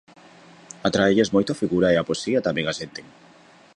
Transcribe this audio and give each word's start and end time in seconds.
Atráelles 0.87 1.29
moito 1.35 1.49
a 1.51 1.59
figura 1.63 1.87
e 1.93 1.95
a 1.97 2.07
poesía 2.07 2.45
tamén 2.47 2.65
a 2.67 2.73
senten. 2.79 3.05